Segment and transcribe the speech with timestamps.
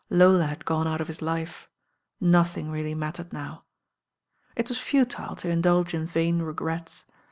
[0.09, 3.65] Lola had gone out of his life—nothing really mattered now.
[4.55, 7.05] It was futile to indulge in vain regrets.